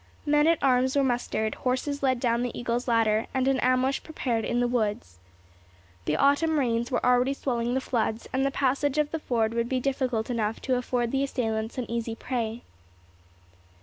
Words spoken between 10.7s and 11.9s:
afford the assailants an